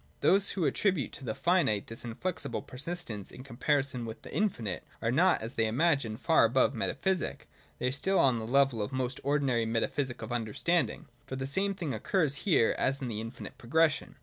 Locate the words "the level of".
8.39-8.89